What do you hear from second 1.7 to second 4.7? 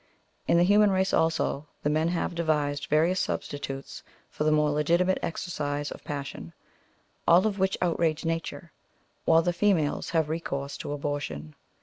the men have devised various substitutes for the